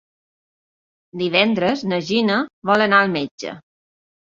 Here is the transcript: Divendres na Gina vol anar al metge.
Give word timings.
Divendres 1.23 1.85
na 1.93 2.01
Gina 2.09 2.41
vol 2.73 2.87
anar 2.89 3.05
al 3.05 3.15
metge. 3.21 3.57